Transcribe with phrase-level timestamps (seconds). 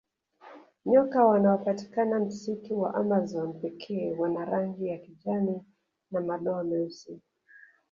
[0.85, 5.61] Nyoka wanaopatikana msitu wa amazon pekee wana rangi ya kijani
[6.11, 7.21] na madoa meusi